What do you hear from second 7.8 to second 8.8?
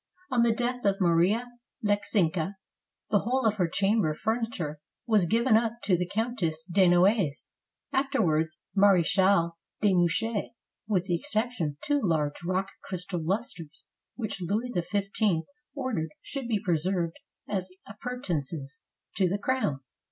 afterwards